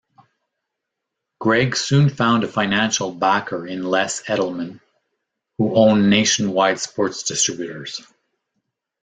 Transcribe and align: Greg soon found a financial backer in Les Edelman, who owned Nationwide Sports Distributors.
Greg 1.39 1.75
soon 1.75 2.09
found 2.09 2.43
a 2.43 2.47
financial 2.47 3.11
backer 3.11 3.67
in 3.67 3.83
Les 3.85 4.23
Edelman, 4.23 4.79
who 5.59 5.75
owned 5.75 6.09
Nationwide 6.09 6.79
Sports 6.79 7.21
Distributors. 7.21 8.01